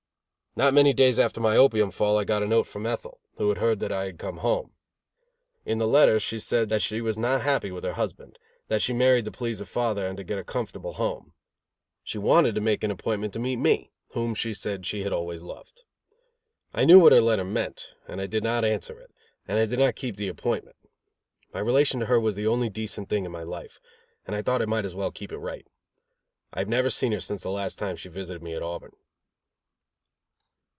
[0.53, 3.59] Not many days after my opium fall I got a note from Ethel, who had
[3.59, 4.73] heard that I had come home.
[5.65, 8.37] In the letter she said that she was not happy with her husband,
[8.67, 11.31] that she had married to please her father and to get a comfortable home.
[12.03, 15.41] She wanted to make an appointment to meet me, whom, she said, she had always
[15.41, 15.83] loved.
[16.73, 19.11] I knew what her letter meant, and I did not answer it,
[19.47, 20.75] and did not keep the appointment.
[21.53, 23.79] My relation to her was the only decent thing in my life,
[24.27, 25.65] and I thought I might as well keep it right.
[26.51, 28.91] I have never seen her since the last time she visited me at Auburn.